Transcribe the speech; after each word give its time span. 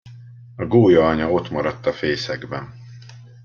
A 0.55 0.65
gólyaanya 0.65 1.31
ottmaradt 1.31 1.85
a 1.85 1.93
fészekben. 1.93 2.73